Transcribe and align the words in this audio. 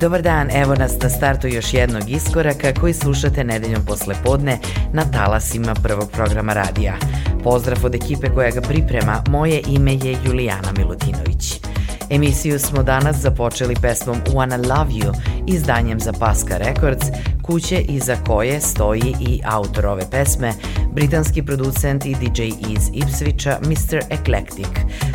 Dobar 0.00 0.22
dan, 0.22 0.50
evo 0.50 0.74
nas 0.74 0.92
na 1.02 1.08
startu 1.08 1.48
još 1.48 1.74
jednog 1.74 2.10
iskoraka 2.10 2.72
koji 2.80 2.92
slušate 2.92 3.44
nedeljom 3.44 3.84
posle 3.86 4.14
podne 4.24 4.58
na 4.92 5.10
talasima 5.10 5.74
prvog 5.82 6.10
programa 6.10 6.52
radija. 6.52 6.96
Pozdrav 7.44 7.78
od 7.84 7.94
ekipe 7.94 8.28
koja 8.34 8.50
ga 8.50 8.60
priprema, 8.60 9.22
moje 9.28 9.62
ime 9.68 9.92
je 9.92 10.18
Julijana 10.24 10.72
Milutinović. 10.76 11.65
Emisiju 12.10 12.58
smo 12.58 12.82
danas 12.82 13.16
započeli 13.16 13.74
pesmom 13.82 14.16
Wanna 14.26 14.68
Love 14.68 14.90
You 14.90 15.12
izdanjem 15.46 16.00
za 16.00 16.12
Paska 16.12 16.58
Records, 16.58 17.06
kuće 17.42 17.80
iza 17.80 18.16
koje 18.26 18.60
stoji 18.60 19.14
i 19.20 19.40
autor 19.44 19.86
ove 19.86 20.10
pesme, 20.10 20.52
britanski 20.92 21.42
producent 21.42 22.06
i 22.06 22.14
DJ 22.14 22.42
iz 22.42 22.90
Ipswicha 22.92 23.56
Mr. 23.60 24.00
Eclectic. 24.10 24.68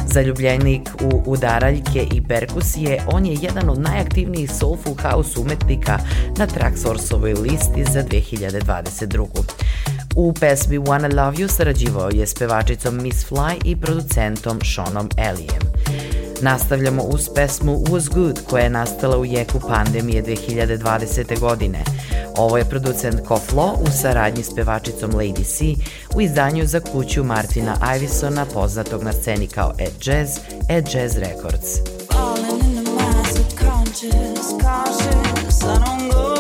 Zaljubljenik 0.08 0.90
u 1.02 1.24
udaraljke 1.26 2.08
i 2.14 2.24
perkusije, 2.28 3.04
on 3.08 3.26
je 3.26 3.38
jedan 3.42 3.70
od 3.70 3.80
najaktivnijih 3.80 4.52
soulful 4.52 4.96
house 5.02 5.40
umetnika 5.40 6.00
na 6.38 6.48
Traxsourceovoj 6.48 7.34
listi 7.34 7.84
za 7.92 8.04
2022. 8.04 9.28
U 10.16 10.34
pesmi 10.34 10.80
Wanna 10.80 11.16
Love 11.16 11.38
You 11.38 11.48
sarađivao 11.48 12.10
je 12.10 12.28
s 12.28 12.34
pevačicom 12.34 13.04
Miss 13.04 13.30
Fly 13.30 13.62
i 13.64 13.76
producentom 13.76 14.60
Seanom 14.76 15.10
Elijem. 15.18 15.62
Nastavljamo 16.42 17.04
uz 17.04 17.30
pesmu 17.36 17.78
Was 17.78 18.10
Good 18.14 18.40
koja 18.50 18.64
je 18.64 18.70
nastala 18.70 19.18
u 19.18 19.26
jeku 19.26 19.60
pandemije 19.60 20.24
2020. 20.24 21.40
godine. 21.40 21.84
Ovo 22.38 22.58
je 22.58 22.66
producent 22.66 23.28
Koflo 23.28 23.78
u 23.82 23.92
saradnji 24.02 24.44
s 24.44 24.56
pevačicom 24.56 25.12
Lady 25.12 25.44
C 25.44 25.82
u 26.16 26.22
izdanju 26.22 26.66
za 26.66 26.80
kuću 26.80 27.24
Martina 27.24 27.78
Ivisona 27.96 28.46
poznatog 28.46 29.04
na 29.04 29.14
sceni 29.14 29.48
kao 29.48 29.74
Ed 29.80 30.08
Jazz, 30.08 30.38
Ed 30.70 30.88
Jazz 30.94 31.18
Records. 31.18 31.68
Falling 32.12 32.64
in 32.64 32.84
the 32.84 32.92
mass 32.92 33.40
of 33.40 33.60
conscious, 33.60 34.48
cautious, 34.62 35.64
I 35.64 35.86
don't 35.86 36.12
go 36.12 36.31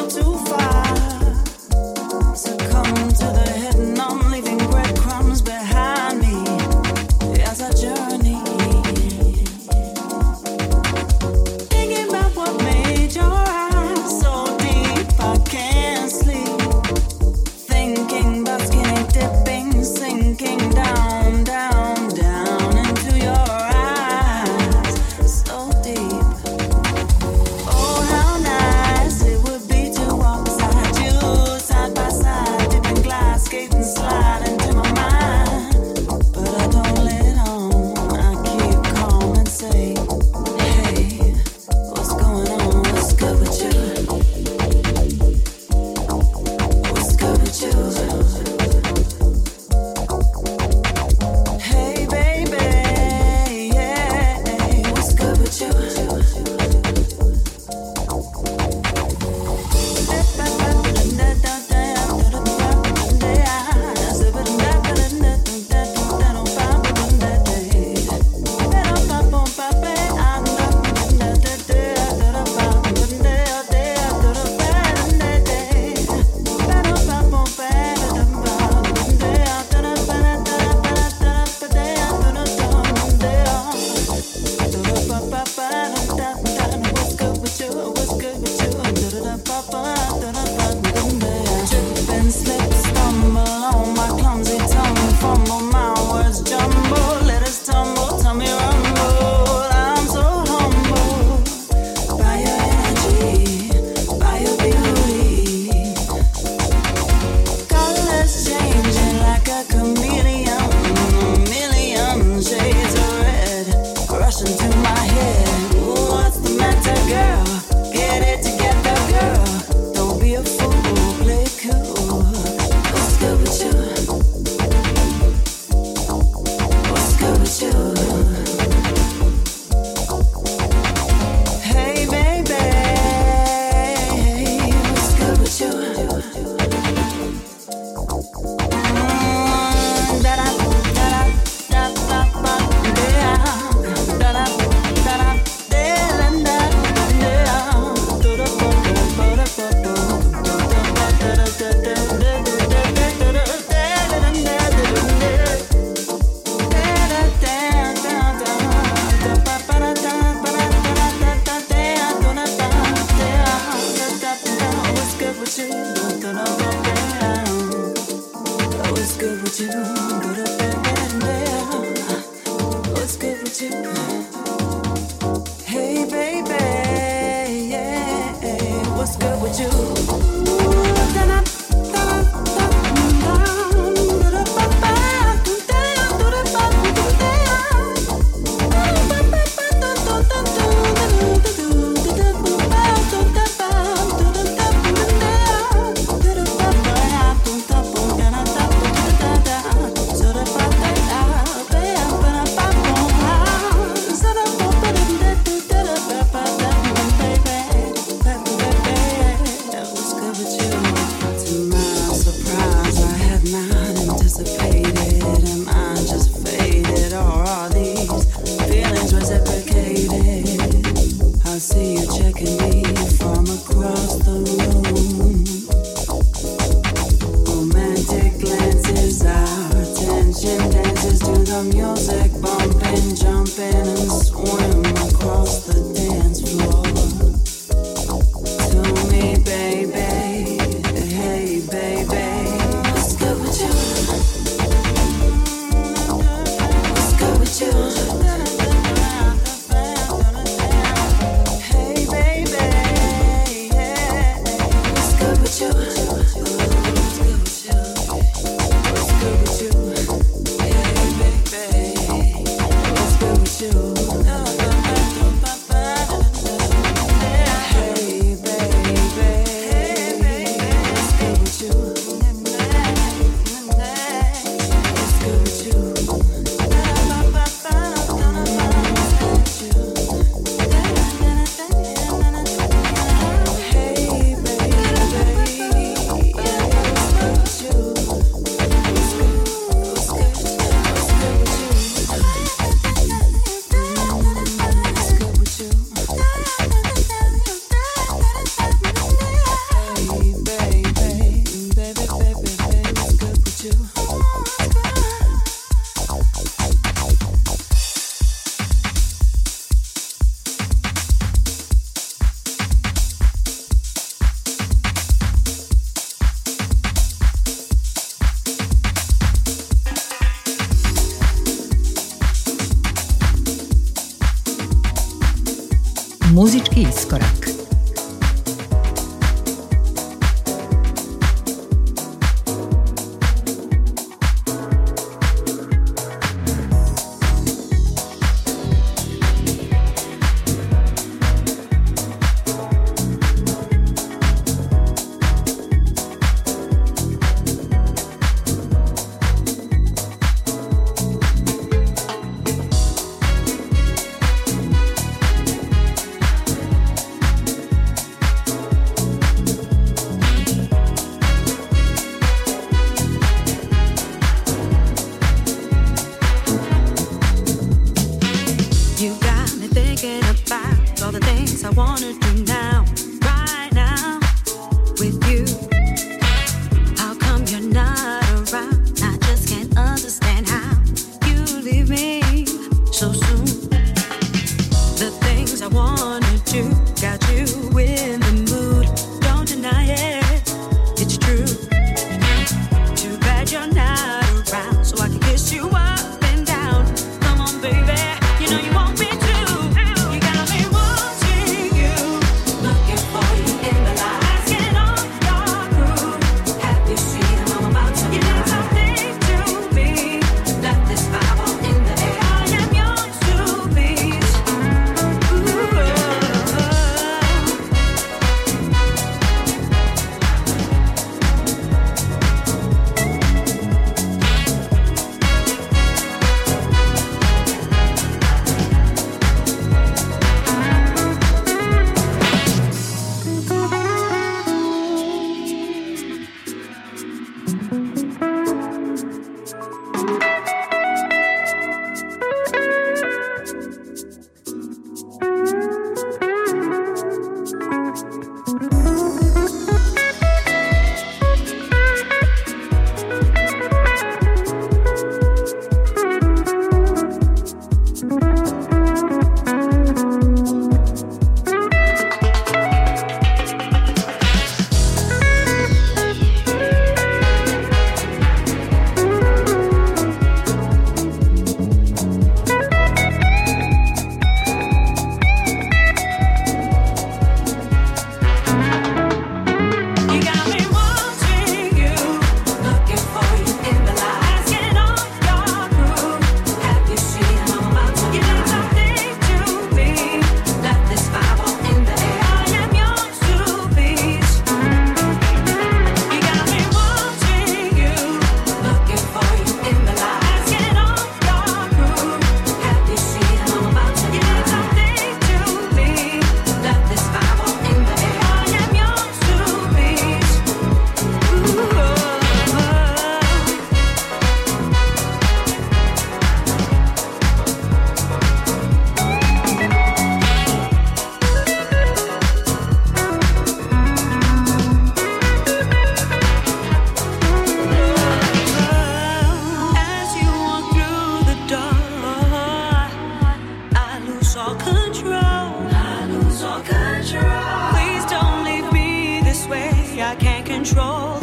control. 540.63 541.20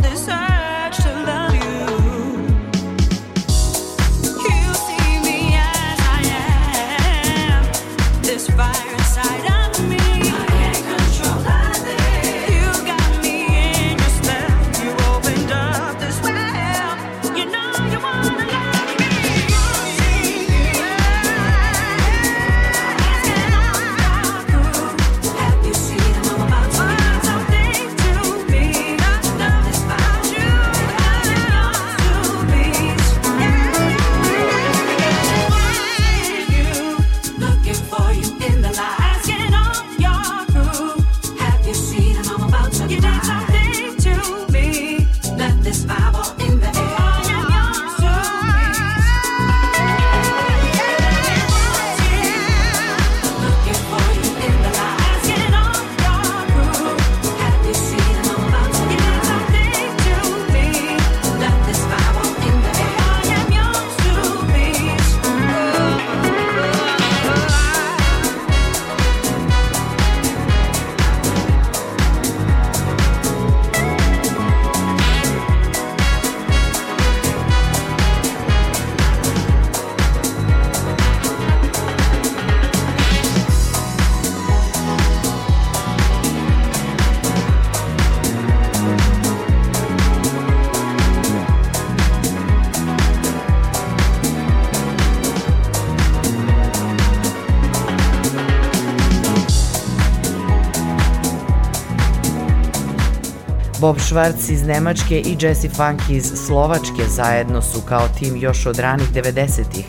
Bob 103.80 103.96
Schwartz 103.98 104.50
iz 104.50 104.62
Nemačke 104.62 105.20
i 105.20 105.36
Jesse 105.40 105.68
Funk 105.68 106.00
iz 106.10 106.32
Slovačke 106.46 107.08
zajedno 107.08 107.62
su 107.62 107.80
kao 107.80 108.08
tim 108.18 108.36
još 108.36 108.66
od 108.66 108.78
ranih 108.78 109.12
90-ih, 109.12 109.84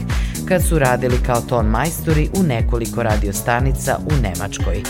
kad 0.47 0.63
su 0.63 0.80
radili 0.80 1.23
kao 1.25 1.41
ton 1.41 1.65
majstori 1.65 2.30
u 2.34 2.43
nekoliko 2.43 3.04
radiostanica 3.04 3.97
u 4.06 4.21
Nemačkoj. 4.21 4.84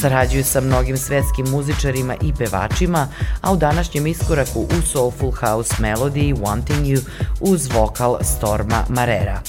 Sarađuju 0.00 0.44
sa 0.44 0.60
mnogim 0.60 0.96
svetskim 0.96 1.46
muzičarima 1.46 2.14
i 2.22 2.32
pevačima, 2.38 3.08
a 3.40 3.52
u 3.52 3.56
današnjem 3.56 4.06
iskoraku 4.06 4.60
u 4.60 4.82
Soulful 4.86 5.32
House 5.32 5.74
melodiji 5.78 6.34
Wanting 6.34 6.84
You 6.84 7.00
uz 7.40 7.68
vokal 7.74 8.16
Storma 8.22 8.84
Marera. 8.88 9.40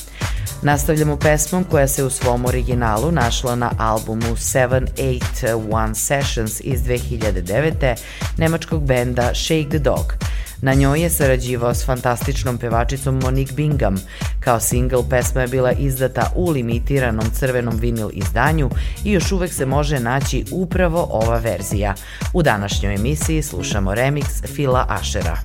Nastavljamo 0.64 1.18
pesmom 1.18 1.64
koja 1.64 1.88
se 1.88 2.04
u 2.04 2.10
svom 2.10 2.46
originalu 2.46 3.12
našla 3.12 3.56
na 3.56 3.72
albumu 3.78 4.36
781 4.36 5.94
Sessions 5.94 6.62
iz 6.64 6.82
2009. 6.82 7.96
nemačkog 8.38 8.84
benda 8.84 9.32
Shake 9.34 9.70
the 9.70 9.80
Dog. 9.80 10.14
Na 10.62 10.74
njoj 10.74 11.02
je 11.02 11.10
sarađivao 11.10 11.74
s 11.74 11.86
fantastičnom 11.86 12.58
pevačicom 12.58 13.20
Monique 13.24 13.56
Bingham. 13.56 13.96
Kao 14.40 14.60
single 14.60 15.10
pesma 15.10 15.42
je 15.42 15.48
bila 15.48 15.72
izdata 15.72 16.32
u 16.36 16.50
limitiranom 16.50 17.26
crvenom 17.34 17.78
vinil 17.80 18.10
izdanju 18.14 18.70
i 19.04 19.12
još 19.12 19.32
uvek 19.32 19.54
se 19.54 19.66
može 19.66 20.00
naći 20.00 20.46
upravo 20.52 21.08
ova 21.12 21.38
verzija. 21.38 21.94
U 22.34 22.44
današnjoj 22.44 22.96
emisiji 22.96 23.42
slušamo 23.42 23.92
remix 23.92 24.56
Fila 24.56 24.86
Ashera. 24.90 25.38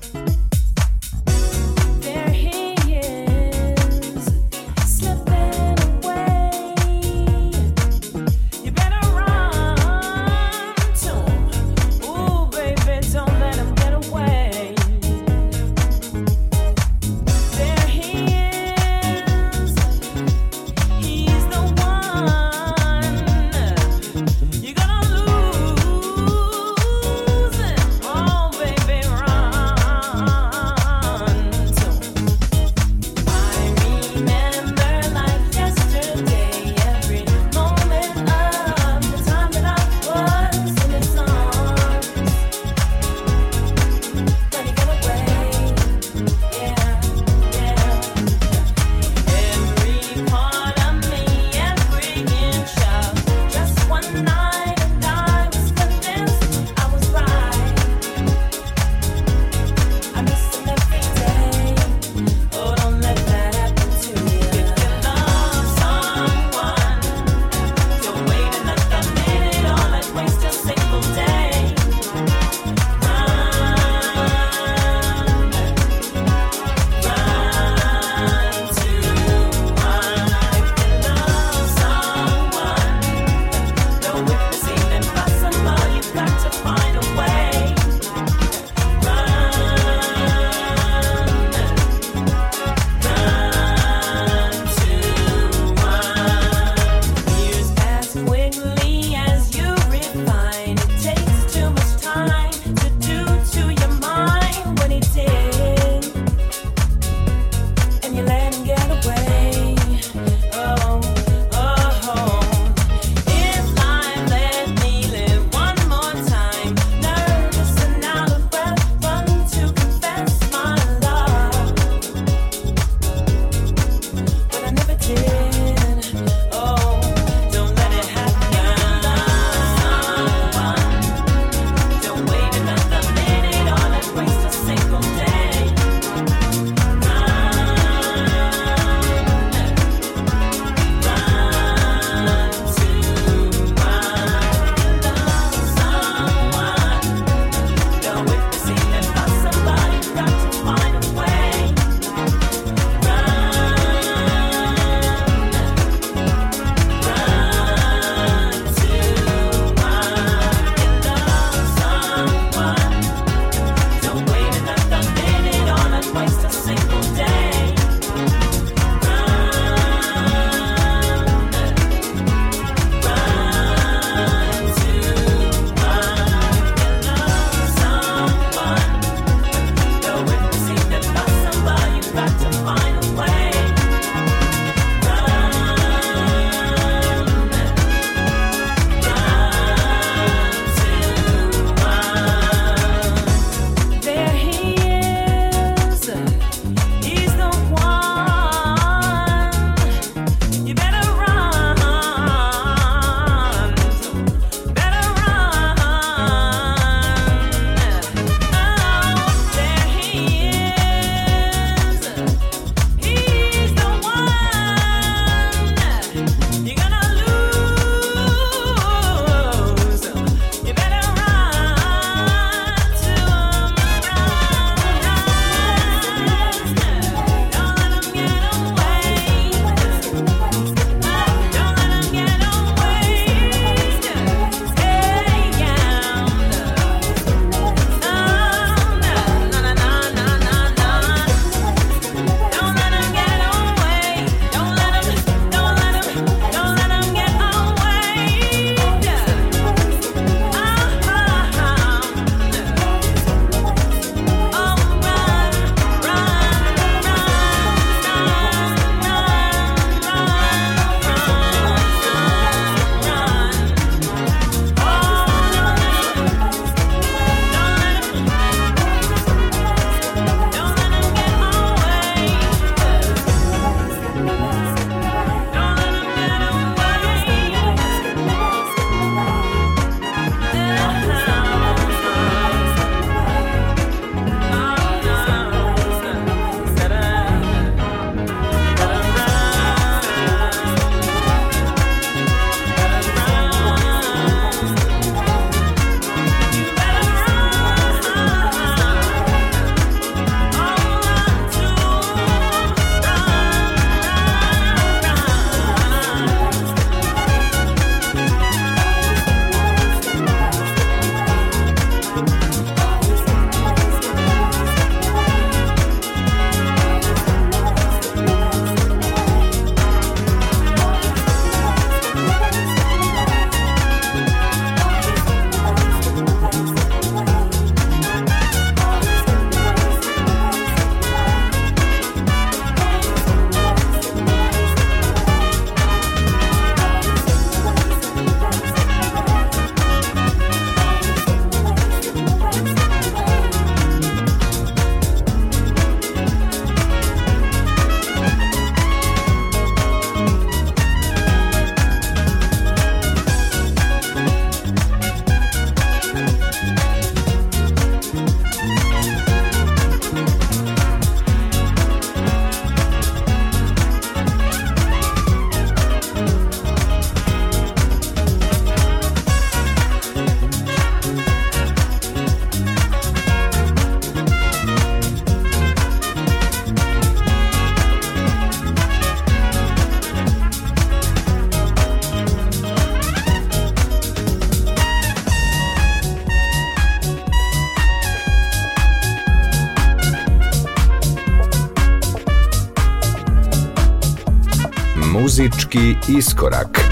Muzički 395.67 395.97
iskorak. 396.17 396.86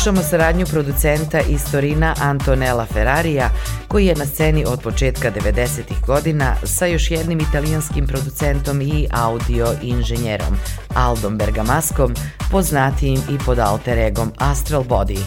Slušamo 0.00 0.22
saradnju 0.22 0.66
producenta 0.66 1.40
iz 1.40 1.60
Torina 1.72 2.14
Antonella 2.20 2.86
Ferrarija, 2.86 3.50
koji 3.88 4.06
je 4.06 4.14
na 4.14 4.26
sceni 4.26 4.64
od 4.66 4.80
početka 4.82 5.30
90. 5.30 5.82
godina 6.06 6.56
sa 6.64 6.86
još 6.86 7.10
jednim 7.10 7.40
italijanskim 7.40 8.06
producentom 8.06 8.80
i 8.80 9.06
audio 9.10 9.74
inženjerom 9.82 10.56
Aldom 10.94 11.38
Bergamaskom, 11.38 12.14
poznatijim 12.50 13.20
i 13.30 13.38
pod 13.46 13.58
alter 13.58 13.98
egom 13.98 14.32
Astral 14.38 14.84
Body. 14.84 15.18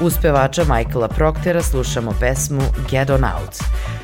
Uz 0.00 0.14
pevača 0.22 0.64
Michaela 0.64 1.08
Proctera 1.08 1.62
slušamo 1.62 2.14
pesmu 2.20 2.62
Get 2.90 3.10
On 3.10 3.24
Out. 3.24 3.56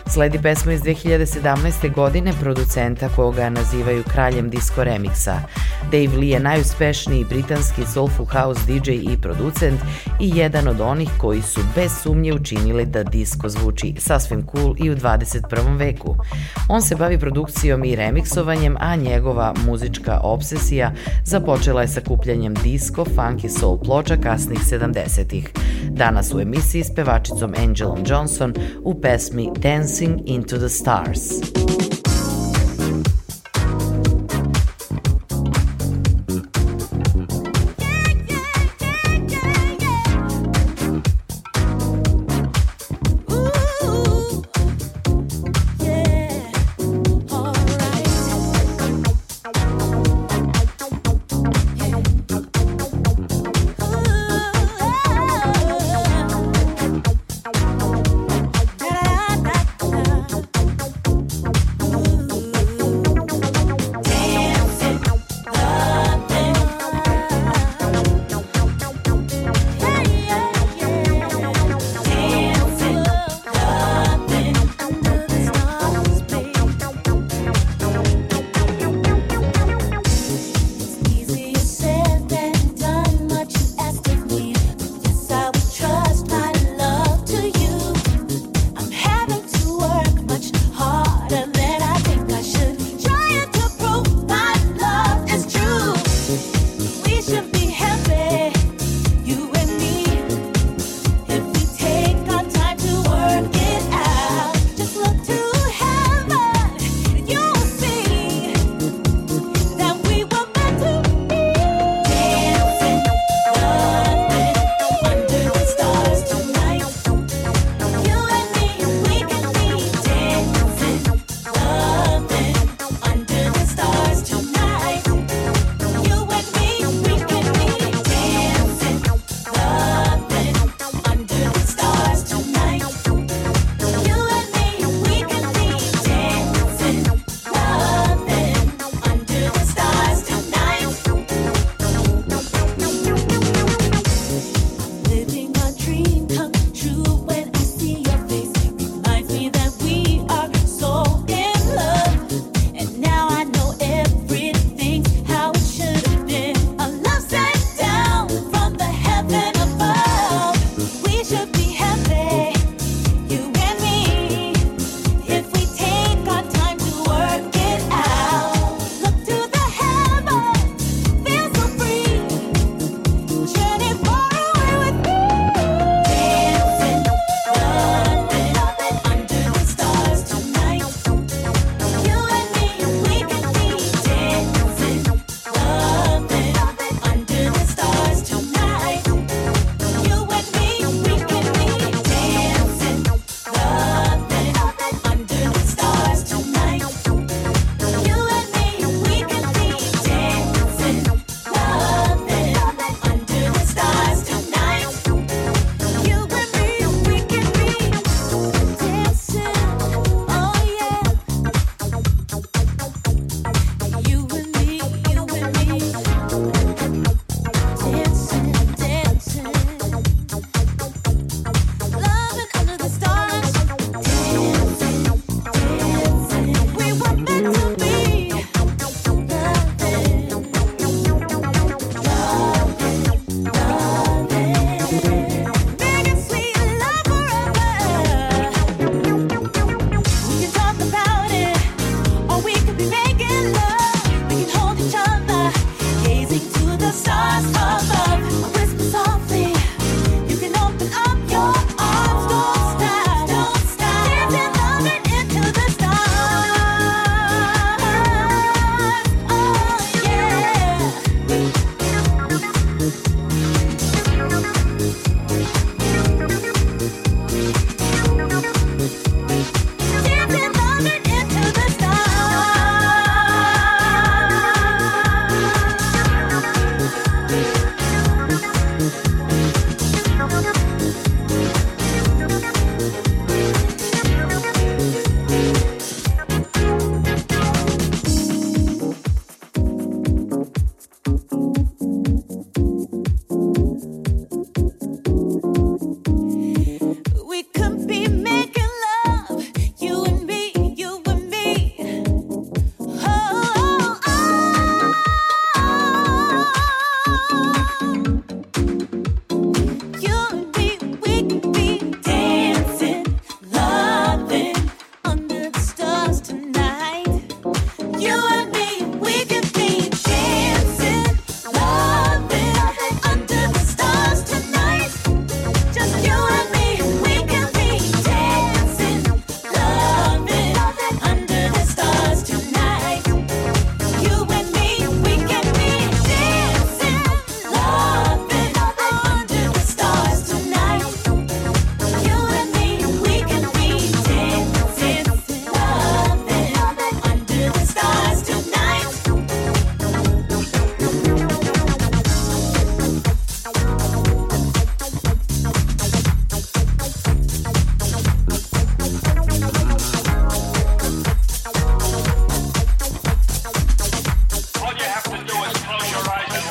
Sledi 0.09 0.38
pesma 0.42 0.73
iz 0.73 0.81
2017. 0.83 1.95
godine 1.95 2.33
producenta 2.40 3.09
koga 3.09 3.51
nazivaju 3.51 4.05
kraljem 4.12 4.51
disco 4.51 4.85
remiksa. 4.85 5.40
Dave 5.92 6.19
Lee 6.19 6.29
je 6.29 6.40
najuspešniji 6.40 7.25
britanski 7.25 7.83
soulful 7.95 8.27
house 8.27 8.61
DJ 8.66 8.90
i 8.90 9.19
producent 9.23 9.81
i 10.21 10.31
jedan 10.35 10.69
od 10.69 10.81
onih 10.81 11.11
koji 11.19 11.42
su 11.42 11.61
bez 11.75 11.92
sumnje 12.03 12.35
učinili 12.35 12.87
da 12.87 13.03
disco 13.03 13.49
zvuči 13.49 13.95
sasvim 13.99 14.47
cool 14.53 14.75
i 14.79 14.90
u 14.90 14.97
21. 14.97 15.79
veku. 15.79 16.16
On 16.69 16.83
se 16.83 16.97
bavi 16.97 17.19
produkcijom 17.19 17.85
i 17.85 17.97
remiksovanjem, 17.97 18.77
a 18.81 18.97
njegova 18.97 19.55
muzička 19.66 20.21
obsesija 20.23 20.92
započela 21.25 21.83
je 21.83 21.88
sa 21.88 22.01
kupljanjem 22.01 22.55
disco, 22.55 23.05
funk 23.05 23.45
i 23.45 23.49
soul 23.49 23.79
ploča 23.79 24.16
kasnih 24.16 24.59
70-ih. 24.59 25.49
Danas 25.90 26.35
u 26.35 26.40
emisiji 26.40 26.85
s 26.85 26.95
pevačicom 26.95 27.55
Angelom 27.59 28.05
Johnson 28.07 28.55
u 28.83 29.01
pesmi 29.01 29.51
Into 30.02 30.59
the 30.59 30.68
Stars. 30.68 31.40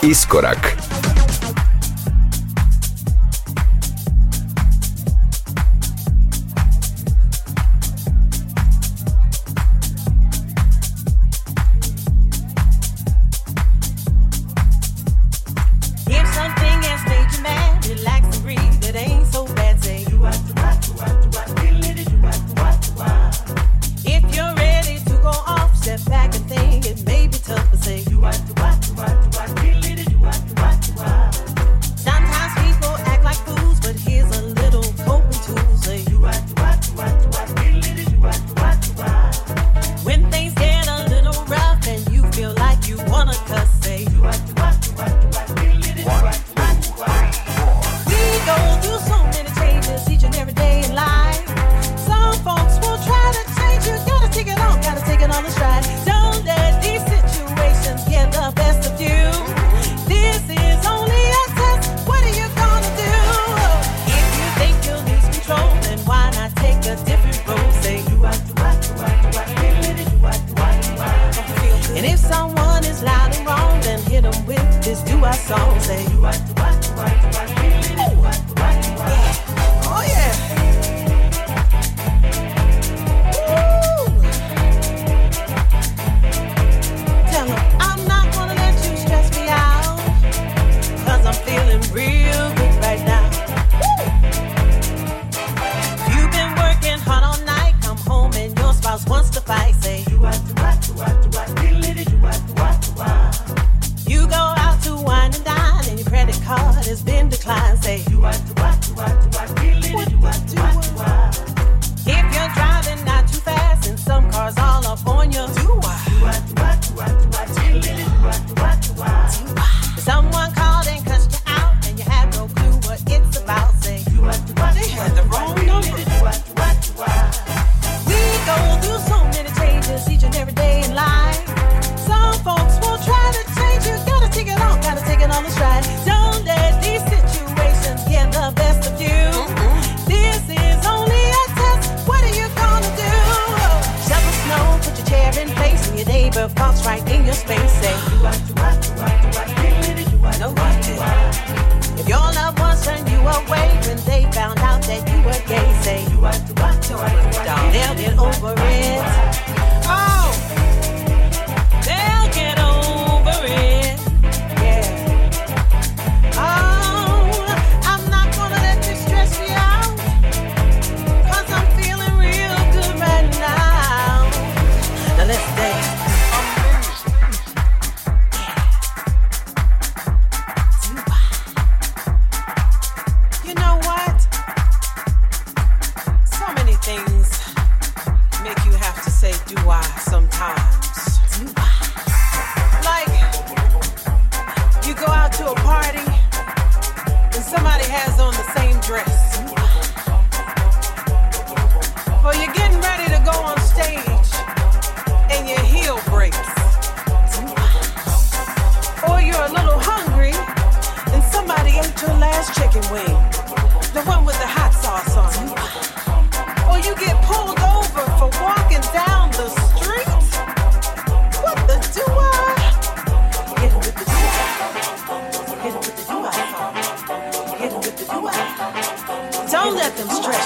Iskorak. 0.06 0.55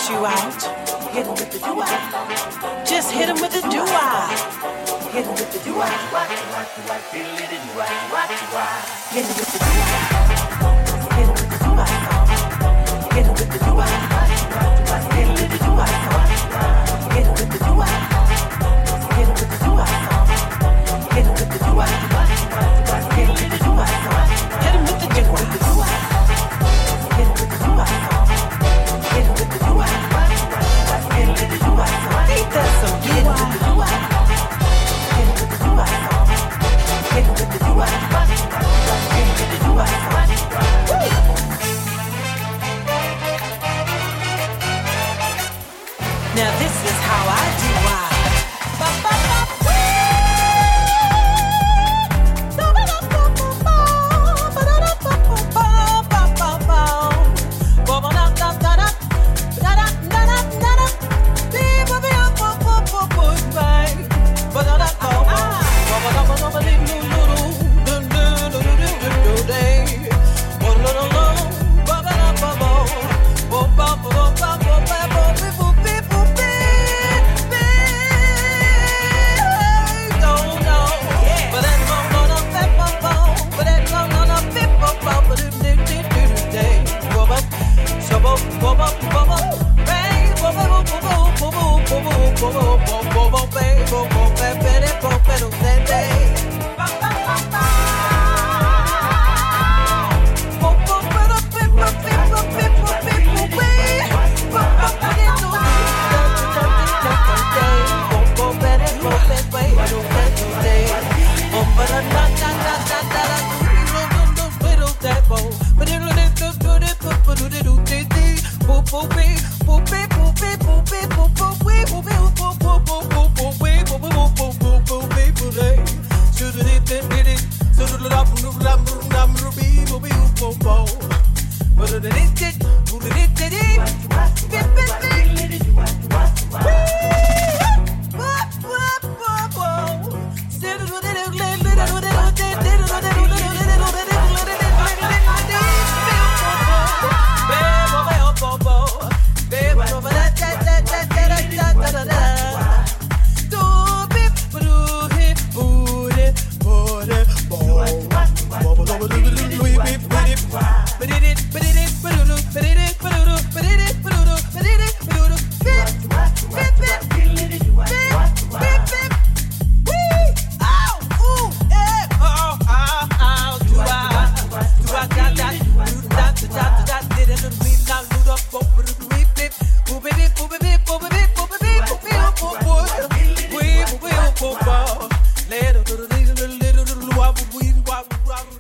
you 0.10 0.26
out. 0.26 0.62
Hit 1.14 1.26
him 1.26 1.36
with 1.36 1.52
the 1.52 1.60
do 1.60 1.82
I. 1.82 2.84
Just 2.86 3.12
hit 3.12 3.30
him 3.30 3.40
with 3.42 3.54
the 3.54 3.62
do 3.70 3.84
I. 3.86 4.34
Hit 5.14 5.26
him 5.26 5.34
with 5.34 5.52
the 5.54 5.60
do 5.60 5.80
I. 5.80 5.90
Hit 6.30 6.40
him 6.40 7.36
with 7.36 7.52
the 7.52 7.60
do 7.60 8.56
I. 8.56 8.74
Hit 9.14 9.26
him 9.26 9.36
with 9.38 9.50
the 9.52 9.60
do 9.60 9.70
I. 9.70 9.94
Hit 11.14 11.26
him 11.26 11.34
with 11.34 11.50
the 11.50 11.60
do 11.64 11.72
I. 11.78 11.94
Hit 13.14 13.26
him 13.26 13.34
with 13.34 13.50
the 13.50 13.60
do 13.60 13.72
I. 13.78 13.90
With 15.38 16.04
the. 16.04 16.09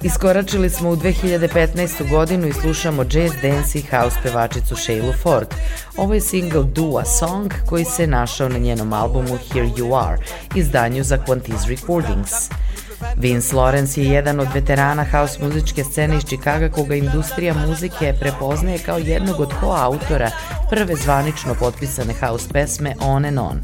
Iskoračili 0.03 0.69
smo 0.69 0.89
u 0.89 0.95
2015. 0.95 2.09
godinu 2.09 2.47
i 2.47 2.53
slušamo 2.53 3.03
jazz, 3.03 3.31
dance 3.41 3.79
i 3.79 3.81
house 3.81 4.17
pevačicu 4.23 4.75
Shaylu 4.75 5.13
Ford. 5.23 5.47
Ovo 5.97 6.13
je 6.13 6.21
single 6.21 6.63
Do 6.63 6.97
A 6.97 7.05
Song 7.05 7.53
koji 7.65 7.85
se 7.85 8.07
našao 8.07 8.49
na 8.49 8.57
njenom 8.57 8.93
albumu 8.93 9.37
Here 9.53 9.67
You 9.67 10.07
Are, 10.07 10.17
izdanju 10.55 11.03
za 11.03 11.17
Quantiz 11.27 11.67
Recordings. 11.67 12.31
Vince 13.17 13.55
Lawrence 13.55 14.01
je 14.01 14.09
jedan 14.09 14.39
od 14.39 14.47
veterana 14.53 15.05
house 15.11 15.43
muzičke 15.43 15.83
scene 15.83 16.17
iz 16.17 16.23
Čikaga 16.29 16.69
koga 16.69 16.95
industrija 16.95 17.53
muzike 17.67 18.13
prepoznaje 18.19 18.77
kao 18.77 18.97
jednog 18.97 19.39
od 19.39 19.53
koautora 19.59 20.31
prve 20.69 20.95
zvanično 20.95 21.55
potpisane 21.59 22.13
house 22.13 22.49
pesme 22.53 22.95
On 22.99 23.25
and 23.25 23.39
On. 23.39 23.61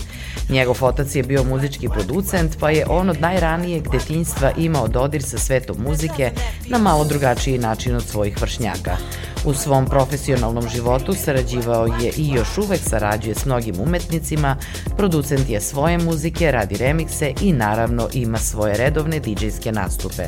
Njegov 0.50 0.78
otac 0.82 1.16
je 1.16 1.24
bio 1.24 1.44
muzički 1.44 1.90
producent, 1.90 2.58
pa 2.60 2.70
je 2.70 2.86
on 2.90 3.10
od 3.10 3.22
najranijeg 3.22 3.88
detinjstva 3.92 4.52
imao 4.58 4.88
dodir 4.88 5.24
sa 5.24 5.38
svetom 5.38 5.78
muzike 5.88 6.32
na 6.68 6.78
malo 6.78 7.04
drugačiji 7.04 7.58
način 7.58 7.96
od 7.96 8.04
svojih 8.04 8.42
vršnjaka. 8.42 8.98
U 9.46 9.54
svom 9.54 9.86
profesionalnom 9.86 10.70
životu 10.70 11.14
sarađivao 11.14 11.86
je 11.86 12.12
i 12.18 12.30
još 12.34 12.58
uvek 12.58 12.80
sarađuje 12.82 13.36
s 13.36 13.46
mnogim 13.46 13.76
umetnicima, 13.80 14.58
producent 14.98 15.50
je 15.50 15.62
svoje 15.62 15.98
muzike, 15.98 16.52
radi 16.52 16.78
remikse 16.78 17.34
i 17.42 17.54
naravno 17.54 18.08
ima 18.14 18.38
svoje 18.38 18.78
redovne 18.78 19.20
DJ-ske 19.26 19.72
nastupe. 19.72 20.24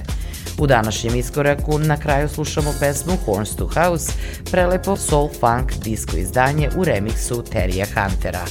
U 0.58 0.68
današnjem 0.68 1.16
iskoraku 1.16 1.80
na 1.80 1.98
kraju 1.98 2.30
slušamo 2.30 2.74
pesmu 2.80 3.14
Horns 3.26 3.56
to 3.56 3.70
House, 3.74 4.12
prelepo 4.52 4.95
soul 4.95 5.30
funk 5.39 5.74
disco 5.84 6.18
izdanje 6.18 6.70
u 6.78 6.84
remiksu 6.84 7.43
Terija 7.52 7.86
Huntera. 7.86 8.45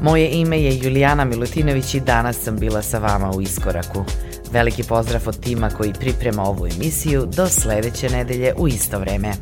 Moje 0.00 0.30
ime 0.30 0.62
je 0.62 0.78
Julijana 0.78 1.24
Milutinović 1.24 1.94
i 1.94 2.00
danas 2.00 2.36
sam 2.36 2.56
bila 2.56 2.82
sa 2.82 2.98
vama 2.98 3.30
u 3.30 3.40
iskoraku. 3.40 4.04
Veliki 4.52 4.82
pozdrav 4.82 5.22
od 5.26 5.40
tima 5.40 5.70
koji 5.70 5.92
priprema 5.92 6.42
ovu 6.42 6.66
emisiju 6.66 7.26
do 7.36 7.48
sledeće 7.48 8.10
nedelje 8.10 8.54
u 8.58 8.68
isto 8.68 8.98
vreme. 8.98 9.32